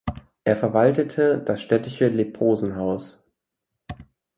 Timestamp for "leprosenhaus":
2.07-3.23